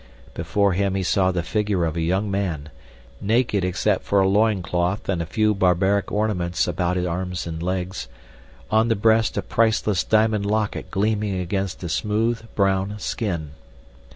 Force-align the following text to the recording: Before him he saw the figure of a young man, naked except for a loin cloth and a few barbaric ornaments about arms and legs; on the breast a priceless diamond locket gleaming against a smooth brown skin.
Before 0.33 0.73
him 0.73 0.95
he 0.95 1.03
saw 1.03 1.31
the 1.31 1.43
figure 1.43 1.85
of 1.85 1.95
a 1.95 2.01
young 2.01 2.31
man, 2.31 2.69
naked 3.21 3.63
except 3.63 4.03
for 4.03 4.19
a 4.19 4.27
loin 4.27 4.63
cloth 4.63 5.07
and 5.07 5.21
a 5.21 5.27
few 5.27 5.53
barbaric 5.53 6.11
ornaments 6.11 6.67
about 6.67 6.97
arms 6.97 7.45
and 7.45 7.61
legs; 7.61 8.07
on 8.71 8.87
the 8.87 8.95
breast 8.95 9.37
a 9.37 9.43
priceless 9.43 10.03
diamond 10.03 10.47
locket 10.47 10.89
gleaming 10.89 11.39
against 11.39 11.83
a 11.83 11.87
smooth 11.89 12.41
brown 12.55 12.97
skin. 12.97 13.51